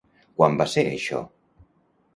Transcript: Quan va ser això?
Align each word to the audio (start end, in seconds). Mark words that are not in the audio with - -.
Quan 0.39 0.57
va 0.61 0.67
ser 0.75 0.85
això? 0.95 1.21